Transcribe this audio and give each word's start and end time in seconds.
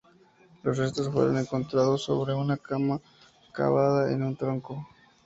Los 0.63 0.79
restos 0.79 1.11
fueron 1.13 1.37
encontrados 1.37 2.01
sobre 2.05 2.33
una 2.33 2.57
cama 2.57 2.99
cavada 3.53 4.11
en 4.11 4.23
un 4.23 4.35
tronco. 4.35 4.87